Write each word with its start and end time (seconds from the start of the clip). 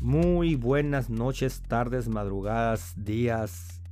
Muy 0.00 0.54
buenas 0.54 1.10
noches, 1.10 1.60
tardes, 1.66 2.08
madrugadas, 2.08 2.94
días, 2.96 3.82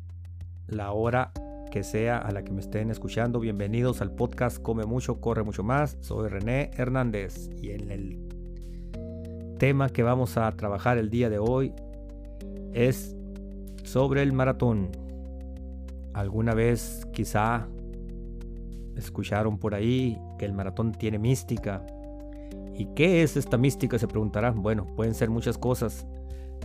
la 0.69 0.93
hora 0.93 1.33
que 1.72 1.83
sea 1.83 2.19
a 2.19 2.31
la 2.31 2.45
que 2.45 2.53
me 2.53 2.61
estén 2.61 2.93
escuchando. 2.93 3.40
Bienvenidos 3.40 4.01
al 4.01 4.13
podcast 4.13 4.63
Come 4.63 4.85
mucho, 4.85 5.21
corre 5.21 5.42
mucho 5.42 5.65
más. 5.65 5.99
Soy 6.03 6.29
René 6.29 6.71
Hernández 6.77 7.51
y 7.61 7.71
en 7.71 7.90
el 7.90 9.56
tema 9.58 9.88
que 9.88 10.04
vamos 10.04 10.37
a 10.37 10.53
trabajar 10.53 10.97
el 10.97 11.11
día 11.11 11.29
de 11.29 11.40
hoy 11.40 11.72
es 12.73 13.17
sobre 13.83 14.23
el 14.23 14.33
maratón. 14.33 14.93
Alguna 16.15 16.55
vez 16.55 17.05
quizá 17.12 17.66
escucharon 18.95 19.59
por 19.59 19.75
ahí 19.75 20.16
que 20.38 20.45
el 20.45 20.52
maratón 20.52 20.93
tiene 20.93 21.19
mística 21.19 21.84
¿Y 22.77 22.87
qué 22.95 23.23
es 23.23 23.37
esta 23.37 23.57
mística? 23.57 23.98
Se 23.98 24.09
preguntarán. 24.09 24.62
Bueno, 24.62 24.87
pueden 24.97 25.15
ser 25.15 25.30
muchas 25.30 25.59
cosas. 25.59 26.07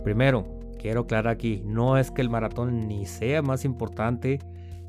Primero, 0.04 0.44
quiero 0.78 1.02
aclarar 1.02 1.32
aquí, 1.32 1.62
no 1.64 1.96
es 1.96 2.10
que 2.10 2.22
el 2.22 2.30
maratón 2.30 2.88
ni 2.88 3.06
sea 3.06 3.40
más 3.40 3.64
importante 3.64 4.40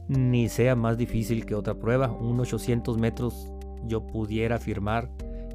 ni 0.07 0.49
sea 0.49 0.75
más 0.75 0.97
difícil 0.97 1.45
que 1.45 1.55
otra 1.55 1.75
prueba. 1.75 2.11
Un 2.11 2.39
800 2.39 2.97
metros 2.97 3.51
yo 3.85 4.05
pudiera 4.05 4.57
afirmar 4.57 5.09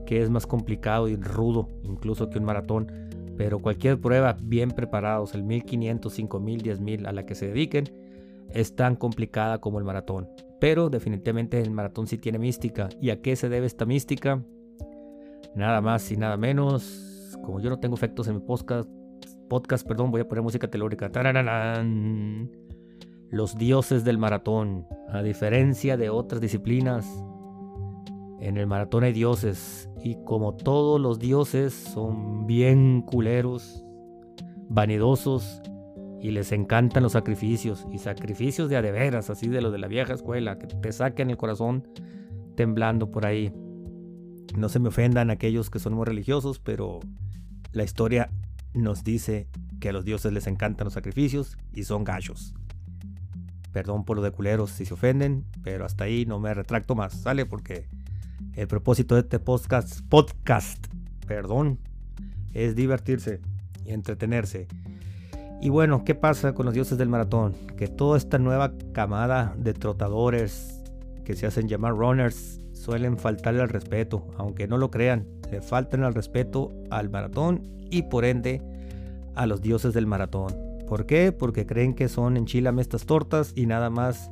que 0.07 0.23
es 0.23 0.31
más 0.31 0.47
complicado 0.47 1.09
y 1.09 1.17
rudo 1.17 1.69
incluso 1.83 2.31
que 2.31 2.39
un 2.39 2.45
maratón. 2.45 2.91
Pero 3.37 3.61
cualquier 3.61 4.01
prueba 4.01 4.37
bien 4.41 4.71
preparados, 4.71 5.35
el 5.35 5.45
1500, 5.45 6.13
5000, 6.13 6.63
10000 6.63 7.07
a 7.07 7.13
la 7.13 7.27
que 7.27 7.35
se 7.35 7.49
dediquen, 7.49 7.85
es 8.51 8.75
tan 8.75 8.97
complicada 8.97 9.61
como 9.61 9.79
el 9.79 9.85
maratón. 9.85 10.29
Pero 10.61 10.89
definitivamente 10.89 11.61
el 11.61 11.71
maratón 11.71 12.07
sí 12.07 12.19
tiene 12.19 12.39
mística. 12.39 12.89
¿Y 13.01 13.11
a 13.11 13.21
qué 13.21 13.37
se 13.37 13.49
debe 13.49 13.67
esta 13.67 13.85
mística? 13.85 14.43
Nada 15.55 15.81
más 15.81 16.11
y 16.11 16.17
nada 16.17 16.37
menos. 16.37 17.37
Como 17.43 17.61
yo 17.61 17.71
no 17.71 17.79
tengo 17.79 17.95
efectos 17.95 18.29
en 18.29 18.37
mi 18.37 18.41
podcast, 18.41 18.89
podcast 19.49 19.87
perdón, 19.87 20.11
voy 20.11 20.21
a 20.21 20.29
poner 20.29 20.43
música 20.43 20.69
telúrica. 20.69 21.11
Los 23.31 23.57
dioses 23.57 24.05
del 24.05 24.19
maratón. 24.19 24.87
A 25.11 25.23
diferencia 25.23 25.97
de 25.97 26.11
otras 26.11 26.41
disciplinas, 26.41 27.07
en 28.41 28.57
el 28.57 28.67
maratón 28.67 29.05
hay 29.05 29.13
dioses. 29.13 29.91
Y 30.03 30.17
como 30.25 30.55
todos 30.55 31.01
los 31.01 31.19
dioses 31.19 31.73
son 31.73 32.47
bien 32.47 33.03
culeros, 33.03 33.85
vanidosos 34.69 35.63
y 36.21 36.31
les 36.31 36.53
encantan 36.53 37.03
los 37.03 37.13
sacrificios. 37.13 37.87
Y 37.93 37.99
sacrificios 37.99 38.69
de 38.69 38.77
adeveras, 38.77 39.31
así 39.31 39.49
de 39.49 39.61
los 39.61 39.73
de 39.73 39.79
la 39.79 39.89
vieja 39.89 40.15
escuela, 40.15 40.59
que 40.59 40.67
te 40.67 40.93
saquen 40.93 41.31
el 41.31 41.37
corazón 41.37 41.87
temblando 42.55 43.11
por 43.11 43.27
ahí. 43.27 43.53
No 44.57 44.69
se 44.69 44.79
me 44.79 44.89
ofendan 44.89 45.31
aquellos 45.31 45.71
que 45.71 45.79
son 45.79 45.95
muy 45.95 46.07
religiosos, 46.07 46.59
pero 46.59 47.01
la 47.73 47.85
historia 47.85 48.31
nos 48.75 49.05
dice 49.05 49.49
que 49.81 49.91
a 49.91 49.93
los 49.93 50.05
dioses 50.05 50.33
les 50.33 50.47
encantan 50.47 50.87
los 50.87 50.95
sacrificios 50.95 51.57
y 51.73 51.85
son 51.85 52.05
gallos. 52.05 52.55
Perdón 53.73 54.05
por 54.05 54.17
lo 54.17 54.23
de 54.23 54.31
culeros 54.31 54.71
si 54.71 54.87
se 54.87 54.95
ofenden, 54.95 55.45
pero 55.63 55.85
hasta 55.85 56.05
ahí 56.05 56.27
no 56.27 56.41
me 56.41 56.55
retracto 56.55 56.95
más, 56.95 57.13
¿sale? 57.13 57.47
Porque 57.47 57.87
el 58.55 58.67
propósito 58.67 59.15
de 59.15 59.23
este 59.23 59.39
podcast, 59.39 60.01
podcast, 60.09 60.87
perdón, 61.27 61.79
es 62.53 62.75
divertirse 62.75 63.41
y 63.85 63.91
entretenerse. 63.91 64.67
Y 65.61 65.71
bueno, 65.71 66.05
¿qué 66.05 66.15
pasa 66.15 66.55
con 66.55 66.67
los 66.67 66.75
dioses 66.75 66.99
del 66.99 67.09
maratón? 67.09 67.55
Que 67.77 67.89
toda 67.89 68.17
esta 68.17 68.39
nueva 68.39 68.73
camada 68.93 69.55
de 69.59 69.75
trotadores 69.75 70.83
que 71.25 71.35
se 71.35 71.47
hacen 71.47 71.69
llamar 71.69 71.93
runners 71.93 72.61
suelen 72.89 73.19
faltarle 73.19 73.61
al 73.61 73.69
respeto, 73.69 74.25
aunque 74.39 74.67
no 74.67 74.79
lo 74.79 74.91
crean, 74.91 75.27
le 75.51 75.61
faltan 75.61 76.05
al 76.05 76.15
respeto 76.15 76.73
al 76.89 77.11
maratón 77.11 77.69
y 77.91 78.05
por 78.05 78.25
ende 78.25 78.63
a 79.35 79.45
los 79.45 79.61
dioses 79.61 79.93
del 79.93 80.07
maratón. 80.07 80.55
¿Por 80.89 81.05
qué? 81.05 81.31
Porque 81.31 81.67
creen 81.67 81.93
que 81.93 82.09
son 82.09 82.39
enchilame 82.39 82.81
estas 82.81 83.05
tortas 83.05 83.53
y 83.55 83.67
nada 83.67 83.91
más 83.91 84.31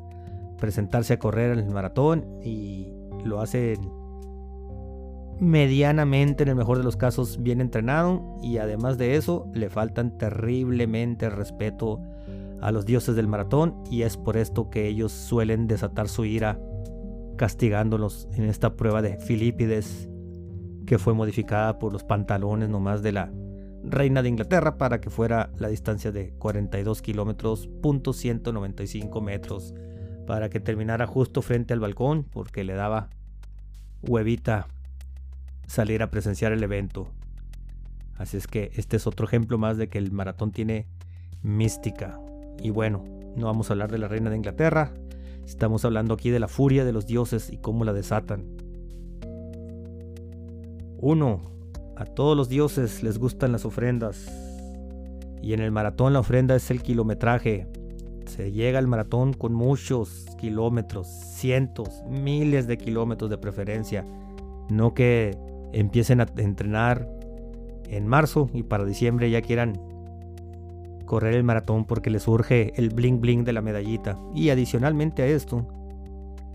presentarse 0.58 1.12
a 1.12 1.18
correr 1.18 1.52
en 1.52 1.66
el 1.66 1.70
maratón 1.70 2.24
y 2.42 2.88
lo 3.26 3.42
hacen 3.42 3.90
medianamente, 5.38 6.44
en 6.44 6.48
el 6.48 6.56
mejor 6.56 6.78
de 6.78 6.84
los 6.84 6.96
casos, 6.96 7.42
bien 7.42 7.60
entrenado 7.60 8.38
y 8.42 8.56
además 8.56 8.96
de 8.96 9.16
eso 9.16 9.50
le 9.52 9.68
faltan 9.68 10.16
terriblemente 10.16 11.28
respeto 11.28 12.00
a 12.62 12.72
los 12.72 12.86
dioses 12.86 13.16
del 13.16 13.28
maratón 13.28 13.74
y 13.90 14.00
es 14.00 14.16
por 14.16 14.38
esto 14.38 14.70
que 14.70 14.86
ellos 14.88 15.12
suelen 15.12 15.66
desatar 15.66 16.08
su 16.08 16.24
ira 16.24 16.58
castigándolos 17.36 18.28
en 18.34 18.44
esta 18.44 18.76
prueba 18.76 19.02
de 19.02 19.18
Filipides 19.18 20.08
que 20.86 20.98
fue 20.98 21.14
modificada 21.14 21.78
por 21.78 21.92
los 21.92 22.04
pantalones 22.04 22.68
nomás 22.68 23.02
de 23.02 23.12
la 23.12 23.32
reina 23.82 24.22
de 24.22 24.28
Inglaterra 24.28 24.78
para 24.78 25.00
que 25.00 25.10
fuera 25.10 25.50
la 25.58 25.68
distancia 25.68 26.12
de 26.12 26.32
42 26.38 27.02
kilómetros, 27.02 27.68
punto 27.82 28.12
195 28.12 29.20
metros, 29.20 29.74
para 30.26 30.48
que 30.48 30.60
terminara 30.60 31.06
justo 31.06 31.42
frente 31.42 31.72
al 31.72 31.80
balcón 31.80 32.24
porque 32.24 32.64
le 32.64 32.74
daba 32.74 33.10
huevita 34.02 34.68
salir 35.66 36.02
a 36.02 36.10
presenciar 36.10 36.52
el 36.52 36.62
evento. 36.62 37.08
Así 38.16 38.36
es 38.36 38.46
que 38.46 38.70
este 38.74 38.96
es 38.96 39.06
otro 39.06 39.26
ejemplo 39.26 39.58
más 39.58 39.76
de 39.76 39.88
que 39.88 39.98
el 39.98 40.12
maratón 40.12 40.52
tiene 40.52 40.86
mística. 41.42 42.18
Y 42.62 42.70
bueno, 42.70 43.04
no 43.36 43.46
vamos 43.46 43.68
a 43.68 43.74
hablar 43.74 43.90
de 43.90 43.98
la 43.98 44.08
reina 44.08 44.30
de 44.30 44.36
Inglaterra, 44.36 44.92
Estamos 45.46 45.84
hablando 45.84 46.14
aquí 46.14 46.30
de 46.30 46.40
la 46.40 46.48
furia 46.48 46.84
de 46.84 46.92
los 46.92 47.06
dioses 47.06 47.52
y 47.52 47.58
cómo 47.58 47.84
la 47.84 47.92
desatan. 47.92 48.44
1. 50.98 51.40
A 51.96 52.04
todos 52.04 52.36
los 52.36 52.48
dioses 52.48 53.04
les 53.04 53.18
gustan 53.18 53.52
las 53.52 53.64
ofrendas. 53.64 54.26
Y 55.40 55.52
en 55.52 55.60
el 55.60 55.70
maratón 55.70 56.12
la 56.14 56.20
ofrenda 56.20 56.56
es 56.56 56.70
el 56.72 56.82
kilometraje. 56.82 57.68
Se 58.26 58.50
llega 58.50 58.80
al 58.80 58.88
maratón 58.88 59.34
con 59.34 59.54
muchos 59.54 60.26
kilómetros, 60.40 61.06
cientos, 61.06 62.02
miles 62.08 62.66
de 62.66 62.76
kilómetros 62.76 63.30
de 63.30 63.38
preferencia. 63.38 64.04
No 64.68 64.94
que 64.94 65.38
empiecen 65.72 66.20
a 66.20 66.26
entrenar 66.38 67.08
en 67.88 68.08
marzo 68.08 68.50
y 68.52 68.64
para 68.64 68.84
diciembre 68.84 69.30
ya 69.30 69.42
quieran 69.42 69.80
correr 71.06 71.34
el 71.34 71.44
maratón 71.44 71.86
porque 71.86 72.10
les 72.10 72.24
surge 72.24 72.72
el 72.76 72.90
bling 72.90 73.20
bling 73.20 73.44
de 73.44 73.52
la 73.52 73.62
medallita. 73.62 74.18
Y 74.34 74.50
adicionalmente 74.50 75.22
a 75.22 75.26
esto, 75.26 75.66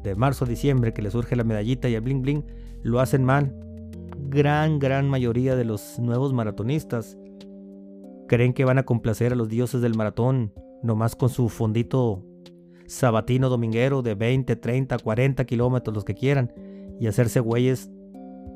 de 0.03 0.15
marzo 0.15 0.45
a 0.45 0.47
diciembre 0.47 0.93
que 0.93 1.01
les 1.01 1.13
surge 1.13 1.35
la 1.35 1.43
medallita 1.43 1.89
y 1.89 1.95
el 1.95 2.01
bling 2.01 2.21
bling, 2.21 2.45
lo 2.83 2.99
hacen 2.99 3.23
mal. 3.23 3.55
Gran, 4.29 4.79
gran 4.79 5.09
mayoría 5.09 5.55
de 5.55 5.65
los 5.65 5.99
nuevos 5.99 6.33
maratonistas 6.33 7.17
creen 8.27 8.53
que 8.53 8.65
van 8.65 8.77
a 8.77 8.83
complacer 8.83 9.33
a 9.33 9.35
los 9.35 9.49
dioses 9.49 9.81
del 9.81 9.95
maratón 9.95 10.53
nomás 10.83 11.15
con 11.15 11.29
su 11.29 11.49
fondito 11.49 12.23
sabatino 12.85 13.49
dominguero 13.49 14.01
de 14.01 14.15
20, 14.15 14.55
30, 14.55 14.99
40 14.99 15.45
kilómetros, 15.45 15.93
los 15.93 16.05
que 16.05 16.13
quieran, 16.13 16.51
y 16.99 17.07
hacerse 17.07 17.39
güeyes 17.39 17.89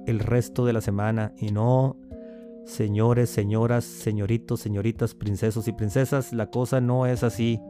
el 0.07 0.19
resto 0.19 0.65
de 0.65 0.73
la 0.73 0.81
semana 0.81 1.33
y 1.37 1.51
no 1.51 1.97
Señores, 2.65 3.29
señoras, 3.29 3.85
señoritos, 3.85 4.59
señoritas, 4.59 5.13
princesos 5.13 5.67
y 5.67 5.71
princesas, 5.71 6.33
la 6.33 6.49
cosa 6.49 6.81
no 6.81 7.05
es 7.05 7.23
así. 7.23 7.61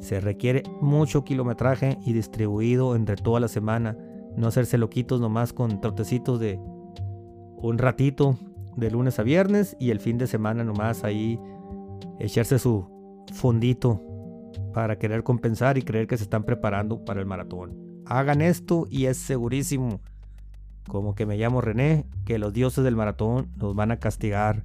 Se 0.00 0.18
requiere 0.18 0.62
mucho 0.80 1.24
kilometraje 1.24 1.98
y 2.06 2.14
distribuido 2.14 2.96
entre 2.96 3.16
toda 3.16 3.38
la 3.38 3.48
semana. 3.48 3.98
No 4.36 4.46
hacerse 4.46 4.78
loquitos 4.78 5.20
nomás 5.20 5.52
con 5.52 5.80
trotecitos 5.80 6.40
de 6.40 6.58
un 7.56 7.76
ratito 7.76 8.38
de 8.76 8.90
lunes 8.90 9.18
a 9.18 9.22
viernes 9.22 9.76
y 9.78 9.90
el 9.90 10.00
fin 10.00 10.16
de 10.16 10.26
semana 10.26 10.64
nomás 10.64 11.04
ahí 11.04 11.38
echarse 12.18 12.58
su 12.58 12.86
fondito 13.34 14.00
para 14.72 14.98
querer 14.98 15.22
compensar 15.22 15.76
y 15.76 15.82
creer 15.82 16.06
que 16.06 16.16
se 16.16 16.24
están 16.24 16.44
preparando 16.44 17.04
para 17.04 17.20
el 17.20 17.26
maratón. 17.26 18.02
Hagan 18.06 18.40
esto 18.40 18.86
y 18.90 19.06
es 19.06 19.18
segurísimo 19.18 20.00
como 20.88 21.14
que 21.14 21.26
me 21.26 21.36
llamo 21.36 21.60
René, 21.60 22.06
que 22.24 22.38
los 22.38 22.52
dioses 22.52 22.84
del 22.84 22.96
maratón 22.96 23.48
nos 23.56 23.74
van 23.74 23.90
a 23.90 23.98
castigar. 23.98 24.62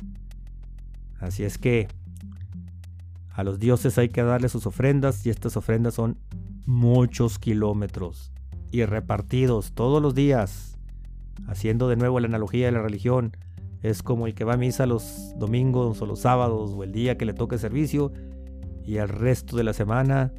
Así 1.20 1.44
es 1.44 1.58
que 1.58 1.88
a 3.34 3.44
los 3.44 3.60
dioses 3.60 3.98
hay 3.98 4.10
que 4.10 4.24
darle 4.24 4.50
sus 4.50 4.66
ofrendas 4.66 5.26
y 5.26 5.30
estas 5.30 5.56
ofrendas 5.58 5.94
son 5.94 6.18
muchos 6.66 7.40
kilómetros 7.40 8.32
y 8.72 8.84
repartidos 8.86 9.72
todos 9.74 10.02
los 10.02 10.14
días. 10.14 10.78
Haciendo 11.48 11.88
de 11.88 11.96
nuevo 11.96 12.20
la 12.20 12.28
analogía 12.28 12.66
de 12.66 12.74
la 12.74 12.82
religión, 12.82 13.32
es 13.82 14.04
como 14.04 14.28
el 14.28 14.34
que 14.36 14.44
va 14.44 14.54
a 14.54 14.58
misa 14.58 14.86
los 14.86 15.34
domingos 15.38 16.02
o 16.02 16.06
los 16.06 16.20
sábados 16.20 16.72
o 16.76 16.84
el 16.84 16.92
día 16.92 17.18
que 17.18 17.26
le 17.26 17.34
toque 17.34 17.58
servicio 17.58 18.12
y 18.86 18.98
el 18.98 19.08
resto 19.08 19.56
de 19.56 19.64
la 19.64 19.74
semana 19.74 20.34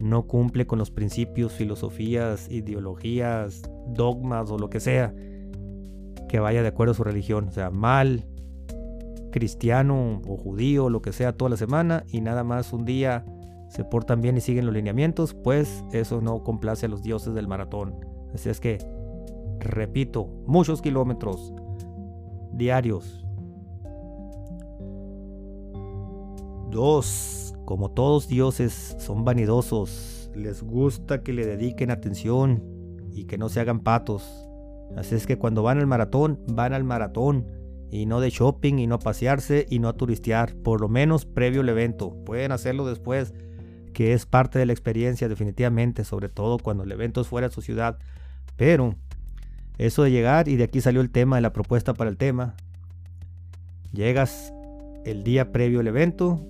no 0.00 0.26
cumple 0.26 0.66
con 0.66 0.78
los 0.78 0.90
principios, 0.90 1.52
filosofías, 1.52 2.50
ideologías, 2.50 3.62
dogmas 3.88 4.50
o 4.50 4.58
lo 4.58 4.70
que 4.70 4.80
sea 4.80 5.14
que 6.30 6.38
vaya 6.38 6.62
de 6.62 6.68
acuerdo 6.68 6.92
a 6.92 6.94
su 6.94 7.02
religión. 7.02 7.48
O 7.48 7.50
sea, 7.50 7.70
mal, 7.70 8.24
cristiano 9.32 10.22
o 10.26 10.36
judío, 10.36 10.88
lo 10.88 11.02
que 11.02 11.12
sea, 11.12 11.36
toda 11.36 11.50
la 11.50 11.56
semana 11.56 12.04
y 12.08 12.20
nada 12.20 12.44
más 12.44 12.72
un 12.72 12.84
día 12.84 13.24
se 13.68 13.84
portan 13.84 14.20
bien 14.20 14.36
y 14.36 14.40
siguen 14.40 14.66
los 14.66 14.74
lineamientos, 14.74 15.34
pues 15.34 15.84
eso 15.92 16.20
no 16.20 16.42
complace 16.44 16.86
a 16.86 16.88
los 16.88 17.02
dioses 17.02 17.34
del 17.34 17.48
maratón. 17.48 17.94
Así 18.32 18.48
es 18.48 18.60
que, 18.60 18.78
repito, 19.58 20.26
muchos 20.46 20.80
kilómetros 20.80 21.52
diarios. 22.52 23.24
2. 26.70 27.49
Como 27.64 27.90
todos 27.90 28.28
dioses 28.28 28.96
son 28.98 29.24
vanidosos, 29.24 30.30
les 30.34 30.62
gusta 30.62 31.22
que 31.22 31.32
le 31.32 31.46
dediquen 31.46 31.90
atención 31.90 32.62
y 33.12 33.24
que 33.24 33.38
no 33.38 33.48
se 33.48 33.60
hagan 33.60 33.80
patos. 33.80 34.22
Así 34.96 35.14
es 35.14 35.26
que 35.26 35.38
cuando 35.38 35.62
van 35.62 35.78
al 35.78 35.86
maratón, 35.86 36.40
van 36.48 36.72
al 36.72 36.84
maratón 36.84 37.46
y 37.90 38.06
no 38.06 38.20
de 38.20 38.30
shopping 38.30 38.78
y 38.78 38.86
no 38.86 38.96
a 38.96 38.98
pasearse 39.00 39.66
y 39.68 39.78
no 39.78 39.88
a 39.88 39.94
turistear, 39.94 40.54
por 40.54 40.80
lo 40.80 40.88
menos 40.88 41.26
previo 41.26 41.60
al 41.60 41.68
evento. 41.68 42.16
Pueden 42.24 42.52
hacerlo 42.52 42.86
después, 42.86 43.34
que 43.92 44.12
es 44.12 44.26
parte 44.26 44.58
de 44.58 44.66
la 44.66 44.72
experiencia 44.72 45.28
definitivamente, 45.28 46.04
sobre 46.04 46.28
todo 46.28 46.58
cuando 46.58 46.84
el 46.84 46.92
evento 46.92 47.20
es 47.20 47.28
fuera 47.28 47.48
de 47.48 47.54
su 47.54 47.62
ciudad. 47.62 47.98
Pero 48.56 48.94
eso 49.78 50.02
de 50.02 50.10
llegar, 50.10 50.48
y 50.48 50.56
de 50.56 50.64
aquí 50.64 50.80
salió 50.80 51.00
el 51.00 51.10
tema 51.10 51.36
de 51.36 51.42
la 51.42 51.52
propuesta 51.52 51.94
para 51.94 52.10
el 52.10 52.16
tema, 52.16 52.54
llegas 53.92 54.52
el 55.04 55.24
día 55.24 55.52
previo 55.52 55.80
al 55.80 55.86
evento, 55.86 56.40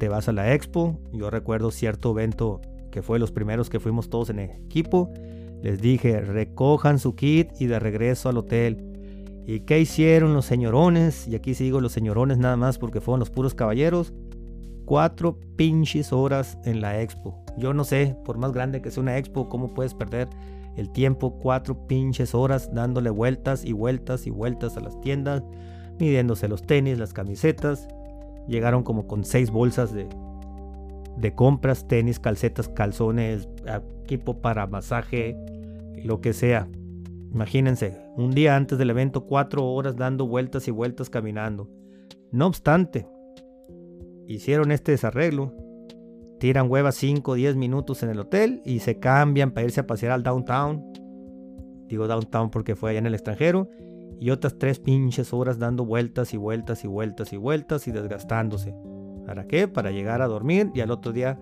te 0.00 0.08
vas 0.08 0.28
a 0.28 0.32
la 0.32 0.54
expo, 0.54 0.98
yo 1.12 1.28
recuerdo 1.28 1.70
cierto 1.70 2.10
evento 2.12 2.62
que 2.90 3.02
fue 3.02 3.18
los 3.18 3.32
primeros 3.32 3.68
que 3.68 3.80
fuimos 3.80 4.08
todos 4.08 4.30
en 4.30 4.38
equipo, 4.40 5.12
les 5.62 5.80
dije, 5.82 6.22
recojan 6.22 6.98
su 6.98 7.14
kit 7.14 7.50
y 7.60 7.66
de 7.66 7.78
regreso 7.78 8.30
al 8.30 8.38
hotel. 8.38 9.42
¿Y 9.46 9.60
qué 9.60 9.78
hicieron 9.78 10.32
los 10.32 10.46
señorones? 10.46 11.28
Y 11.28 11.34
aquí 11.34 11.52
sigo 11.52 11.82
los 11.82 11.92
señorones 11.92 12.38
nada 12.38 12.56
más 12.56 12.78
porque 12.78 13.02
fueron 13.02 13.20
los 13.20 13.28
puros 13.28 13.54
caballeros. 13.54 14.14
Cuatro 14.86 15.38
pinches 15.56 16.14
horas 16.14 16.56
en 16.64 16.80
la 16.80 17.02
expo. 17.02 17.44
Yo 17.58 17.74
no 17.74 17.84
sé, 17.84 18.16
por 18.24 18.38
más 18.38 18.52
grande 18.52 18.80
que 18.80 18.90
sea 18.90 19.02
una 19.02 19.18
expo, 19.18 19.50
cómo 19.50 19.74
puedes 19.74 19.92
perder 19.92 20.28
el 20.76 20.90
tiempo. 20.92 21.38
Cuatro 21.40 21.86
pinches 21.86 22.34
horas 22.34 22.70
dándole 22.72 23.10
vueltas 23.10 23.66
y 23.66 23.72
vueltas 23.72 24.26
y 24.26 24.30
vueltas 24.30 24.78
a 24.78 24.80
las 24.80 24.98
tiendas, 25.02 25.42
midiéndose 25.98 26.48
los 26.48 26.62
tenis, 26.62 26.98
las 26.98 27.12
camisetas. 27.12 27.86
Llegaron 28.48 28.82
como 28.82 29.06
con 29.06 29.24
seis 29.24 29.50
bolsas 29.50 29.92
de, 29.92 30.08
de 31.16 31.34
compras, 31.34 31.86
tenis, 31.86 32.18
calcetas, 32.18 32.68
calzones, 32.68 33.48
equipo 34.04 34.40
para 34.40 34.66
masaje, 34.66 35.36
lo 36.02 36.20
que 36.20 36.32
sea. 36.32 36.68
Imagínense, 37.32 38.02
un 38.16 38.32
día 38.32 38.56
antes 38.56 38.76
del 38.78 38.90
evento, 38.90 39.26
cuatro 39.26 39.66
horas 39.66 39.96
dando 39.96 40.26
vueltas 40.26 40.66
y 40.66 40.70
vueltas 40.70 41.10
caminando. 41.10 41.68
No 42.32 42.46
obstante, 42.46 43.06
hicieron 44.26 44.72
este 44.72 44.92
desarreglo, 44.92 45.54
tiran 46.38 46.70
huevas 46.70 46.96
5 46.96 47.30
o 47.30 47.34
10 47.34 47.56
minutos 47.56 48.02
en 48.02 48.10
el 48.10 48.18
hotel 48.18 48.62
y 48.64 48.80
se 48.80 48.98
cambian 48.98 49.52
para 49.52 49.66
irse 49.66 49.80
a 49.80 49.86
pasear 49.86 50.12
al 50.12 50.22
downtown. 50.22 50.82
Digo 51.86 52.08
downtown 52.08 52.50
porque 52.50 52.74
fue 52.74 52.90
allá 52.90 53.00
en 53.00 53.06
el 53.06 53.14
extranjero. 53.14 53.68
Y 54.20 54.30
otras 54.30 54.58
tres 54.58 54.78
pinches 54.78 55.32
horas 55.32 55.58
dando 55.58 55.84
vueltas 55.84 56.34
y 56.34 56.36
vueltas 56.36 56.84
y 56.84 56.86
vueltas 56.86 57.32
y 57.32 57.36
vueltas 57.38 57.88
y 57.88 57.90
desgastándose. 57.90 58.74
¿Para 59.26 59.46
qué? 59.46 59.66
Para 59.66 59.90
llegar 59.90 60.22
a 60.22 60.28
dormir 60.28 60.70
y 60.74 60.80
al 60.80 60.90
otro 60.90 61.12
día 61.12 61.40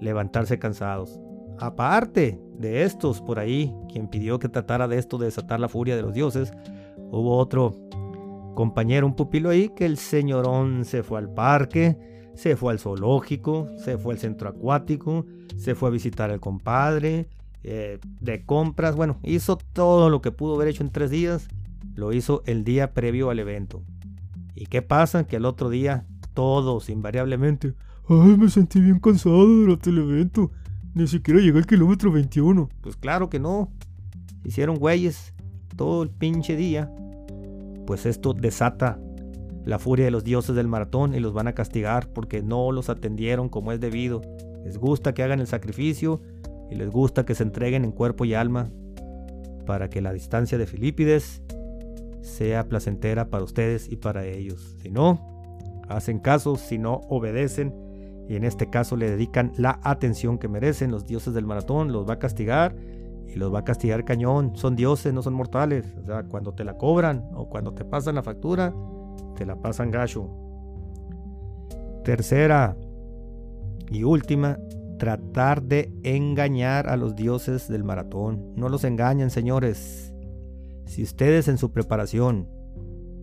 levantarse 0.00 0.58
cansados. 0.58 1.20
Aparte 1.58 2.40
de 2.58 2.84
estos 2.84 3.20
por 3.20 3.38
ahí, 3.38 3.74
quien 3.92 4.08
pidió 4.08 4.38
que 4.38 4.48
tratara 4.48 4.88
de 4.88 4.98
esto 4.98 5.18
de 5.18 5.26
desatar 5.26 5.60
la 5.60 5.68
furia 5.68 5.96
de 5.96 6.02
los 6.02 6.14
dioses, 6.14 6.52
hubo 7.10 7.36
otro 7.38 7.74
compañero, 8.54 9.06
un 9.06 9.14
pupilo 9.14 9.50
ahí, 9.50 9.68
que 9.70 9.86
el 9.86 9.96
señorón 9.96 10.84
se 10.84 11.02
fue 11.02 11.18
al 11.18 11.32
parque, 11.32 11.98
se 12.34 12.56
fue 12.56 12.72
al 12.72 12.78
zoológico, 12.78 13.68
se 13.78 13.98
fue 13.98 14.14
al 14.14 14.20
centro 14.20 14.48
acuático, 14.48 15.26
se 15.56 15.74
fue 15.74 15.88
a 15.88 15.92
visitar 15.92 16.30
al 16.30 16.40
compadre, 16.40 17.28
eh, 17.62 17.98
de 18.20 18.44
compras, 18.44 18.96
bueno, 18.96 19.18
hizo 19.22 19.56
todo 19.56 20.10
lo 20.10 20.20
que 20.20 20.32
pudo 20.32 20.56
haber 20.56 20.68
hecho 20.68 20.82
en 20.82 20.90
tres 20.90 21.10
días, 21.10 21.48
lo 21.94 22.12
hizo 22.12 22.42
el 22.46 22.64
día 22.64 22.92
previo 22.94 23.30
al 23.30 23.38
evento. 23.38 23.82
¿Y 24.54 24.66
qué 24.66 24.82
pasa? 24.82 25.26
Que 25.26 25.36
el 25.36 25.44
otro 25.44 25.70
día 25.70 26.06
todos 26.34 26.88
invariablemente, 26.88 27.74
ay, 28.08 28.36
me 28.36 28.48
sentí 28.48 28.80
bien 28.80 29.00
cansado 29.00 29.46
durante 29.46 29.90
el 29.90 29.98
evento. 29.98 30.50
Ni 30.94 31.06
siquiera 31.06 31.40
llegué 31.40 31.58
al 31.58 31.66
kilómetro 31.66 32.12
21. 32.12 32.68
Pues 32.80 32.96
claro 32.96 33.30
que 33.30 33.38
no. 33.38 33.70
Hicieron 34.44 34.76
güeyes 34.76 35.34
todo 35.76 36.02
el 36.02 36.10
pinche 36.10 36.56
día. 36.56 36.92
Pues 37.86 38.06
esto 38.06 38.34
desata 38.34 38.98
la 39.64 39.78
furia 39.78 40.04
de 40.04 40.10
los 40.10 40.24
dioses 40.24 40.54
del 40.54 40.68
maratón 40.68 41.14
y 41.14 41.20
los 41.20 41.32
van 41.32 41.48
a 41.48 41.54
castigar 41.54 42.08
porque 42.12 42.42
no 42.42 42.72
los 42.72 42.88
atendieron 42.88 43.48
como 43.48 43.72
es 43.72 43.80
debido. 43.80 44.20
Les 44.64 44.78
gusta 44.78 45.14
que 45.14 45.22
hagan 45.22 45.40
el 45.40 45.46
sacrificio 45.46 46.20
y 46.70 46.74
les 46.74 46.90
gusta 46.90 47.24
que 47.24 47.34
se 47.34 47.42
entreguen 47.42 47.84
en 47.84 47.92
cuerpo 47.92 48.24
y 48.24 48.34
alma 48.34 48.70
para 49.66 49.88
que 49.88 50.00
la 50.00 50.12
distancia 50.12 50.58
de 50.58 50.66
Filipides 50.66 51.42
sea 52.22 52.68
placentera 52.68 53.28
para 53.28 53.44
ustedes 53.44 53.90
y 53.90 53.96
para 53.96 54.24
ellos. 54.24 54.76
Si 54.80 54.90
no, 54.90 55.20
hacen 55.88 56.18
caso, 56.18 56.56
si 56.56 56.78
no 56.78 57.02
obedecen 57.08 57.74
y 58.28 58.36
en 58.36 58.44
este 58.44 58.70
caso 58.70 58.96
le 58.96 59.10
dedican 59.10 59.52
la 59.56 59.80
atención 59.82 60.38
que 60.38 60.48
merecen, 60.48 60.90
los 60.90 61.06
dioses 61.06 61.34
del 61.34 61.46
maratón 61.46 61.92
los 61.92 62.08
va 62.08 62.14
a 62.14 62.18
castigar 62.18 62.74
y 63.26 63.34
los 63.36 63.52
va 63.52 63.60
a 63.60 63.64
castigar 63.64 64.04
cañón. 64.04 64.56
Son 64.56 64.76
dioses, 64.76 65.12
no 65.12 65.22
son 65.22 65.34
mortales. 65.34 65.94
O 66.02 66.06
sea, 66.06 66.22
cuando 66.24 66.54
te 66.54 66.64
la 66.64 66.76
cobran 66.76 67.28
o 67.34 67.48
cuando 67.48 67.74
te 67.74 67.84
pasan 67.84 68.14
la 68.14 68.22
factura, 68.22 68.74
te 69.36 69.44
la 69.44 69.56
pasan 69.56 69.90
gacho. 69.90 70.30
Tercera 72.04 72.76
y 73.90 74.04
última, 74.04 74.58
tratar 74.98 75.62
de 75.62 75.92
engañar 76.02 76.88
a 76.88 76.96
los 76.96 77.16
dioses 77.16 77.68
del 77.68 77.84
maratón. 77.84 78.52
No 78.56 78.68
los 78.68 78.84
engañen, 78.84 79.30
señores. 79.30 80.11
Si 80.86 81.02
ustedes 81.02 81.48
en 81.48 81.58
su 81.58 81.72
preparación 81.72 82.48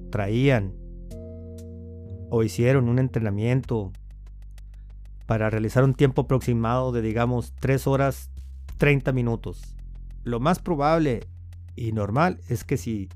traían 0.10 0.74
o 2.30 2.44
hicieron 2.44 2.90
un 2.90 3.00
entrenamiento 3.00 3.92
para 5.26 5.50
realizar 5.50 5.84
un 5.84 5.94
tiempo 5.94 6.24
aproximado 6.24 6.92
de 6.92 7.02
digamos 7.02 7.54
3 7.60 7.88
horas 7.88 8.32
30 8.78 9.12
minutos. 9.12 9.76
Lo 10.24 10.40
más 10.40 10.60
probable 10.60 11.22
y 11.76 11.92
normal 11.92 12.40
es 12.50 12.64
que 12.64 12.78
si 12.78 13.10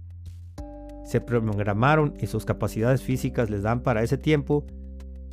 se 1.06 1.22
programaron 1.22 2.13
y 2.19 2.28
sus 2.28 2.45
capacidades 2.45 3.01
físicas 3.01 3.50
les 3.50 3.63
dan 3.63 3.81
para 3.81 4.04
ese 4.04 4.18
tiempo, 4.18 4.66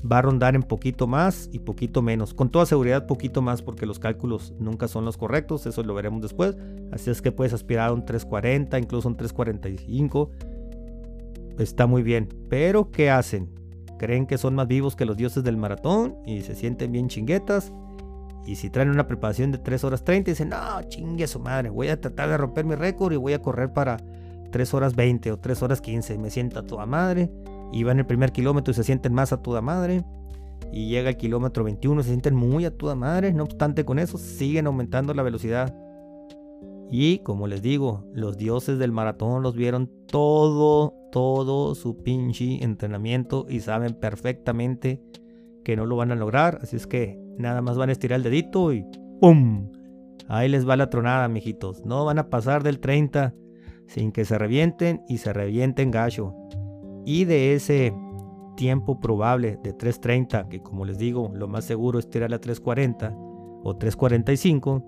va 0.01 0.19
a 0.19 0.23
rondar 0.23 0.55
en 0.55 0.63
poquito 0.63 1.07
más 1.07 1.49
y 1.53 1.61
poquito 1.61 2.03
menos. 2.03 2.35
Con 2.35 2.51
toda 2.51 2.67
seguridad 2.67 3.07
poquito 3.07 3.43
más 3.43 3.63
porque 3.63 3.87
los 3.87 3.99
cálculos 3.99 4.55
nunca 4.59 4.89
son 4.89 5.05
los 5.05 5.17
correctos, 5.17 5.67
eso 5.67 5.83
lo 5.83 5.95
veremos 5.95 6.23
después. 6.23 6.57
Así 6.93 7.11
es 7.11 7.23
que 7.23 7.33
puedes 7.33 7.53
aspirar 7.53 7.91
a 7.91 7.93
un 7.93 8.05
340, 8.05 8.79
incluso 8.79 9.09
un 9.09 9.17
345. 9.17 10.31
Está 11.59 11.87
muy 11.87 12.03
bien. 12.03 12.29
Pero 12.49 12.91
¿qué 12.91 13.11
hacen? 13.11 13.61
creen 14.01 14.27
que 14.27 14.39
son 14.39 14.55
más 14.55 14.67
vivos 14.67 14.97
que 14.97 15.05
los 15.05 15.15
dioses 15.19 15.45
del 15.45 15.59
maratón 15.59 16.17
y 16.25 16.41
se 16.41 16.55
sienten 16.55 16.91
bien 16.91 17.09
chinguetas. 17.09 17.71
Y 18.47 18.57
si 18.57 18.71
traen 18.71 18.89
una 18.89 19.07
preparación 19.07 19.53
de 19.53 19.59
3 19.59 19.85
horas 19.85 20.05
30, 20.05 20.31
dicen, 20.31 20.49
no, 20.49 20.83
chingue 20.89 21.27
su 21.27 21.39
madre, 21.39 21.69
voy 21.69 21.89
a 21.89 22.01
tratar 22.01 22.31
de 22.31 22.39
romper 22.39 22.65
mi 22.65 22.77
récord 22.77 23.13
y 23.13 23.17
voy 23.17 23.35
a 23.35 23.43
correr 23.43 23.75
para 23.75 23.99
3 24.53 24.73
horas 24.73 24.97
20 24.97 25.33
o 25.33 25.39
3 25.39 25.63
horas 25.63 25.83
15. 25.83 26.17
Me 26.17 26.31
siento 26.31 26.61
a 26.61 26.63
toda 26.63 26.87
madre. 26.87 27.31
Y 27.73 27.85
van 27.85 27.99
el 27.99 28.07
primer 28.07 28.33
kilómetro 28.33 28.73
y 28.73 28.75
se 28.75 28.85
sienten 28.85 29.15
más 29.15 29.33
a 29.33 29.43
toda 29.43 29.61
madre. 29.61 30.05
Y 30.73 30.89
llega 30.89 31.11
el 31.11 31.17
kilómetro 31.17 31.65
21 31.65 32.01
y 32.01 32.05
se 32.05 32.11
sienten 32.11 32.35
muy 32.35 32.65
a 32.65 32.77
toda 32.77 32.95
madre. 32.95 33.33
No 33.33 33.45
obstante 33.45 33.85
con 33.85 33.99
eso, 33.99 34.19
siguen 34.19 34.67
aumentando 34.67 35.15
la 35.15 35.23
velocidad. 35.23 35.75
Y 36.91 37.21
como 37.21 37.47
les 37.47 37.63
digo, 37.63 38.05
los 38.13 38.37
dioses 38.37 38.79
del 38.79 38.91
maratón 38.91 39.43
los 39.43 39.55
vieron 39.55 39.91
todo, 40.07 40.95
todo 41.13 41.77
su 41.77 42.03
pinche 42.03 42.65
entrenamiento 42.65 43.47
y 43.49 43.61
saben 43.61 43.95
perfectamente 43.95 45.01
que 45.65 45.77
no 45.77 45.87
lo 45.87 45.97
van 45.97 46.11
a 46.11 46.17
lograr. 46.17 46.59
Así 46.63 46.77
es 46.77 46.89
que 46.89 47.17
nada 47.39 47.63
más 47.63 47.77
van 47.77 47.91
a 47.91 47.93
estirar 47.93 48.17
el 48.17 48.25
dedito 48.25 48.73
y 48.73 48.85
¡pum! 49.21 49.71
Ahí 50.29 50.49
les 50.49 50.69
va 50.69 50.77
la 50.77 50.91
tronada, 50.91 51.29
mijitos. 51.29 51.85
No 51.85 52.05
van 52.05 52.19
a 52.19 52.29
pasar 52.29 52.63
del 52.63 52.81
30 52.81 53.35
sin 53.87 54.13
que 54.13 54.25
se 54.25 54.39
revienten 54.39 55.03
y 55.09 55.19
se 55.19 55.33
revienten 55.33 55.91
gacho. 55.91 56.35
Y 57.05 57.25
de 57.25 57.55
ese 57.55 57.95
tiempo 58.57 59.01
probable 59.01 59.59
de 59.63 59.77
3.30, 59.77 60.49
que 60.49 60.61
como 60.61 60.85
les 60.85 60.99
digo, 60.99 61.31
lo 61.35 61.49
más 61.49 61.65
seguro 61.65 61.99
es 61.99 62.11
tirar 62.11 62.33
a 62.35 62.41
3.40 62.41 63.15
o 63.63 63.79
3.45, 63.79 64.85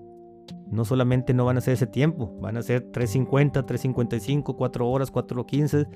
no 0.69 0.85
solamente 0.85 1.33
no 1.33 1.45
van 1.45 1.57
a 1.57 1.61
ser 1.61 1.75
ese 1.75 1.87
tiempo, 1.87 2.35
van 2.39 2.57
a 2.57 2.63
ser 2.63 2.91
3.50, 2.91 3.65
3.55, 3.65 4.55
4 4.55 4.89
horas, 4.89 5.11
4.15. 5.11 5.87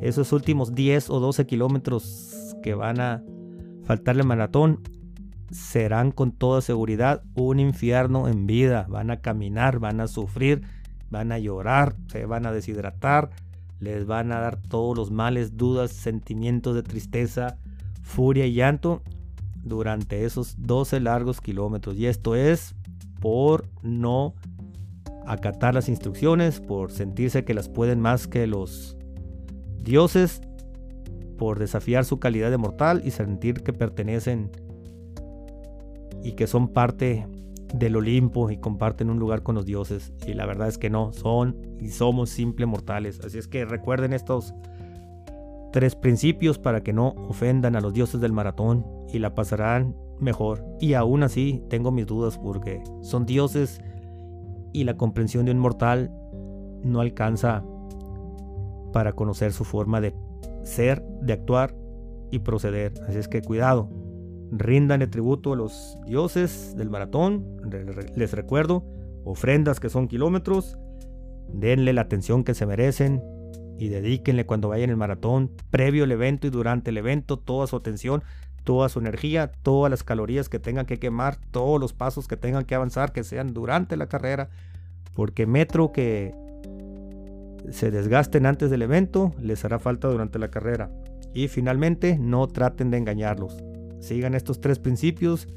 Esos 0.00 0.32
últimos 0.32 0.74
10 0.74 1.10
o 1.10 1.20
12 1.20 1.46
kilómetros 1.46 2.54
que 2.62 2.74
van 2.74 3.00
a 3.00 3.22
faltarle 3.84 4.22
maratón 4.24 4.80
serán 5.50 6.10
con 6.10 6.32
toda 6.32 6.60
seguridad 6.60 7.22
un 7.34 7.60
infierno 7.60 8.28
en 8.28 8.46
vida. 8.46 8.86
Van 8.88 9.10
a 9.10 9.20
caminar, 9.20 9.78
van 9.78 10.00
a 10.00 10.08
sufrir, 10.08 10.62
van 11.10 11.32
a 11.32 11.38
llorar, 11.38 11.96
se 12.08 12.26
van 12.26 12.46
a 12.46 12.52
deshidratar, 12.52 13.30
les 13.78 14.06
van 14.06 14.32
a 14.32 14.40
dar 14.40 14.56
todos 14.56 14.96
los 14.96 15.10
males, 15.10 15.56
dudas, 15.56 15.92
sentimientos 15.92 16.74
de 16.74 16.82
tristeza, 16.82 17.58
furia 18.02 18.46
y 18.46 18.54
llanto 18.54 19.02
durante 19.62 20.24
esos 20.24 20.54
12 20.58 21.00
largos 21.00 21.40
kilómetros. 21.40 21.96
Y 21.96 22.06
esto 22.06 22.34
es 22.34 22.74
por 23.20 23.68
no 23.82 24.34
acatar 25.26 25.74
las 25.74 25.88
instrucciones, 25.88 26.60
por 26.60 26.92
sentirse 26.92 27.44
que 27.44 27.54
las 27.54 27.68
pueden 27.68 28.00
más 28.00 28.28
que 28.28 28.46
los 28.46 28.96
dioses, 29.82 30.40
por 31.36 31.58
desafiar 31.58 32.04
su 32.04 32.18
calidad 32.18 32.50
de 32.50 32.56
mortal 32.56 33.02
y 33.04 33.10
sentir 33.10 33.62
que 33.62 33.72
pertenecen 33.72 34.50
y 36.22 36.32
que 36.32 36.46
son 36.46 36.68
parte 36.68 37.26
del 37.74 37.96
Olimpo 37.96 38.50
y 38.50 38.58
comparten 38.58 39.10
un 39.10 39.18
lugar 39.18 39.42
con 39.42 39.54
los 39.54 39.64
dioses. 39.64 40.12
Y 40.26 40.34
la 40.34 40.46
verdad 40.46 40.68
es 40.68 40.78
que 40.78 40.90
no, 40.90 41.12
son 41.12 41.56
y 41.80 41.88
somos 41.88 42.30
simples 42.30 42.68
mortales. 42.68 43.20
Así 43.24 43.38
es 43.38 43.48
que 43.48 43.64
recuerden 43.64 44.12
estos 44.12 44.54
tres 45.72 45.94
principios 45.94 46.58
para 46.58 46.82
que 46.82 46.92
no 46.92 47.08
ofendan 47.28 47.76
a 47.76 47.80
los 47.80 47.92
dioses 47.92 48.20
del 48.20 48.32
maratón 48.32 48.86
y 49.12 49.18
la 49.18 49.34
pasarán 49.34 49.96
mejor. 50.20 50.64
Y 50.80 50.94
aún 50.94 51.22
así 51.22 51.62
tengo 51.68 51.90
mis 51.90 52.06
dudas 52.06 52.38
porque 52.38 52.82
son 53.02 53.26
dioses 53.26 53.80
y 54.72 54.84
la 54.84 54.96
comprensión 54.96 55.44
de 55.44 55.52
un 55.52 55.58
mortal 55.58 56.10
no 56.82 57.00
alcanza 57.00 57.64
para 58.92 59.12
conocer 59.12 59.52
su 59.52 59.64
forma 59.64 60.00
de 60.00 60.14
ser, 60.62 61.02
de 61.20 61.32
actuar 61.32 61.74
y 62.30 62.40
proceder. 62.40 62.94
Así 63.06 63.18
es 63.18 63.28
que 63.28 63.42
cuidado, 63.42 63.88
rindan 64.50 65.02
el 65.02 65.10
tributo 65.10 65.52
a 65.52 65.56
los 65.56 65.98
dioses 66.06 66.76
del 66.76 66.90
maratón. 66.90 67.60
Les 68.14 68.32
recuerdo, 68.32 68.84
ofrendas 69.24 69.80
que 69.80 69.88
son 69.88 70.08
kilómetros. 70.08 70.78
Denle 71.52 71.92
la 71.92 72.02
atención 72.02 72.44
que 72.44 72.54
se 72.54 72.66
merecen 72.66 73.22
y 73.78 73.88
dedíquenle 73.88 74.46
cuando 74.46 74.68
vayan 74.68 74.90
el 74.90 74.96
maratón, 74.96 75.52
previo 75.70 76.04
al 76.04 76.12
evento 76.12 76.46
y 76.46 76.50
durante 76.50 76.90
el 76.90 76.98
evento, 76.98 77.38
toda 77.38 77.66
su 77.66 77.76
atención, 77.76 78.22
toda 78.64 78.88
su 78.88 78.98
energía, 78.98 79.52
todas 79.62 79.90
las 79.90 80.02
calorías 80.02 80.48
que 80.48 80.58
tengan 80.58 80.86
que 80.86 80.98
quemar, 80.98 81.36
todos 81.50 81.80
los 81.80 81.92
pasos 81.92 82.26
que 82.26 82.36
tengan 82.36 82.64
que 82.64 82.74
avanzar, 82.74 83.12
que 83.12 83.22
sean 83.22 83.52
durante 83.52 83.96
la 83.96 84.08
carrera, 84.08 84.48
porque 85.14 85.46
metro 85.46 85.92
que 85.92 86.34
se 87.70 87.90
desgasten 87.90 88.46
antes 88.46 88.70
del 88.70 88.82
evento 88.82 89.32
les 89.40 89.64
hará 89.64 89.78
falta 89.78 90.08
durante 90.08 90.38
la 90.38 90.48
carrera. 90.48 90.90
Y 91.34 91.48
finalmente, 91.48 92.18
no 92.18 92.46
traten 92.48 92.90
de 92.90 92.98
engañarlos. 92.98 93.62
Sigan 94.06 94.36
estos 94.36 94.60
tres 94.60 94.78
principios 94.78 95.48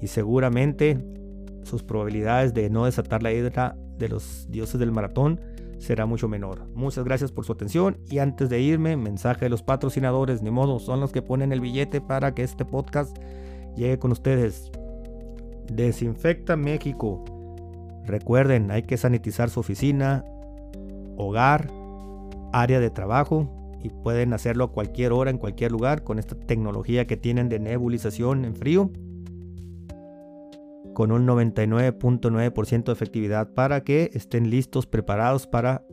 y 0.00 0.06
seguramente 0.06 0.98
sus 1.64 1.82
probabilidades 1.82 2.54
de 2.54 2.70
no 2.70 2.86
desatar 2.86 3.22
la 3.22 3.30
hidra 3.30 3.76
de 3.98 4.08
los 4.08 4.46
dioses 4.48 4.80
del 4.80 4.90
maratón 4.90 5.38
será 5.78 6.06
mucho 6.06 6.26
menor. 6.26 6.66
Muchas 6.74 7.04
gracias 7.04 7.30
por 7.30 7.44
su 7.44 7.52
atención 7.52 7.98
y 8.08 8.20
antes 8.20 8.48
de 8.48 8.58
irme, 8.62 8.96
mensaje 8.96 9.44
de 9.44 9.50
los 9.50 9.62
patrocinadores, 9.62 10.40
ni 10.40 10.50
modo, 10.50 10.78
son 10.78 10.98
los 10.98 11.12
que 11.12 11.20
ponen 11.20 11.52
el 11.52 11.60
billete 11.60 12.00
para 12.00 12.34
que 12.34 12.42
este 12.42 12.64
podcast 12.64 13.18
llegue 13.76 13.98
con 13.98 14.12
ustedes. 14.12 14.72
Desinfecta 15.70 16.56
México. 16.56 17.22
Recuerden, 18.06 18.70
hay 18.70 18.84
que 18.84 18.96
sanitizar 18.96 19.50
su 19.50 19.60
oficina, 19.60 20.24
hogar, 21.18 21.70
área 22.50 22.80
de 22.80 22.88
trabajo 22.88 23.46
y 23.84 23.90
pueden 23.90 24.32
hacerlo 24.32 24.64
a 24.64 24.72
cualquier 24.72 25.12
hora, 25.12 25.30
en 25.30 25.38
cualquier 25.38 25.70
lugar, 25.70 26.02
con 26.02 26.18
esta 26.18 26.34
tecnología 26.34 27.06
que 27.06 27.16
tienen 27.16 27.48
de 27.48 27.60
nebulización 27.60 28.44
en 28.44 28.56
frío 28.56 28.90
con 30.94 31.12
un 31.12 31.26
99.9% 31.26 32.84
de 32.84 32.92
efectividad 32.92 33.52
para 33.52 33.82
que 33.82 34.10
estén 34.14 34.48
listos, 34.48 34.86
preparados 34.86 35.46
para 35.46 35.84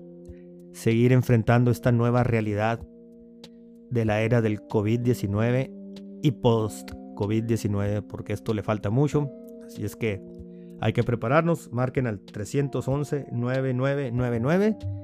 seguir 0.71 1.11
enfrentando 1.11 1.71
esta 1.71 1.91
nueva 1.91 2.23
realidad 2.23 2.79
de 3.89 4.05
la 4.05 4.21
era 4.21 4.39
del 4.41 4.61
COVID-19 4.61 5.69
y 6.21 6.31
post-COVID-19, 6.31 8.07
porque 8.07 8.31
esto 8.31 8.53
le 8.53 8.63
falta 8.63 8.89
mucho. 8.89 9.29
Así 9.65 9.83
es 9.83 9.97
que 9.97 10.21
hay 10.79 10.93
que 10.93 11.03
prepararnos. 11.03 11.69
Marquen 11.73 12.07
al 12.07 12.25
311-9999. 12.25 15.00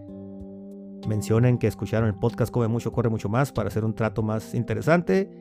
Mencionen 1.07 1.57
que 1.57 1.67
escucharon 1.67 2.09
el 2.09 2.15
podcast 2.15 2.51
Come 2.51 2.67
Mucho, 2.67 2.91
Corre 2.91 3.09
Mucho 3.09 3.29
Más 3.29 3.53
para 3.53 3.69
hacer 3.69 3.85
un 3.85 3.95
trato 3.95 4.21
más 4.21 4.53
interesante. 4.53 5.31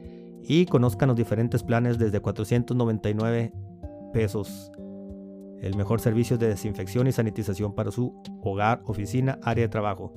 Y 0.45 0.67
conozcan 0.67 1.09
los 1.09 1.17
diferentes 1.17 1.65
planes 1.65 1.99
desde 1.99 2.21
499 2.21 3.53
pesos. 4.13 4.71
El 5.61 5.75
mejor 5.77 6.01
servicio 6.01 6.39
de 6.39 6.49
desinfección 6.49 7.09
y 7.09 7.13
sanitización 7.13 7.75
para 7.75 7.91
su 7.91 8.15
hogar, 8.43 8.81
oficina, 8.85 9.41
área 9.43 9.65
de 9.65 9.69
trabajo. 9.69 10.13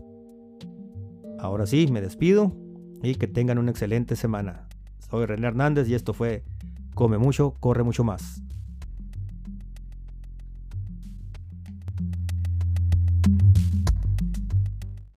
Ahora 1.40 1.66
sí, 1.66 1.88
me 1.92 2.02
despido 2.02 2.56
y 3.02 3.16
que 3.16 3.28
tengan 3.28 3.58
una 3.58 3.72
excelente 3.72 4.16
semana. 4.16 4.68
Soy 5.00 5.26
René 5.26 5.48
Hernández 5.48 5.90
y 5.90 5.96
esto 5.96 6.14
fue 6.14 6.44
Come 6.94 7.18
mucho, 7.18 7.56
corre 7.60 7.84
mucho 7.84 8.04
más. 8.04 8.44